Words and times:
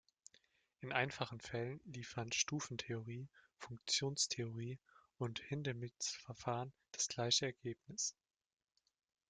In 0.79 0.91
einfachen 0.91 1.39
Fällen 1.39 1.79
liefern 1.85 2.31
Stufentheorie, 2.31 3.29
Funktionstheorie 3.59 4.79
und 5.19 5.41
Hindemiths 5.41 6.13
Verfahren 6.15 6.73
das 6.91 7.07
gleiche 7.07 7.45
Ergebnis. 7.45 8.15